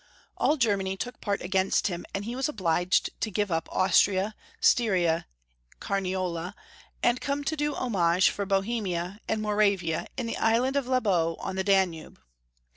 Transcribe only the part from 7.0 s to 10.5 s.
and come to do homage for Bohemia and Moravia in the